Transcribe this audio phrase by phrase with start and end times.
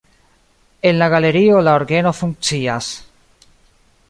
[0.81, 2.91] En la galerio la orgeno funkcias.